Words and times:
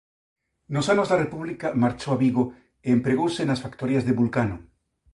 Nos 0.73 0.85
anos 0.93 1.09
da 1.09 1.21
República 1.23 1.67
marchou 1.83 2.11
a 2.13 2.19
Vigo 2.23 2.43
e 2.87 2.87
empregouse 2.97 3.41
nas 3.45 3.61
factorías 3.65 4.05
de 4.05 4.15
Vulcano. 4.19 4.57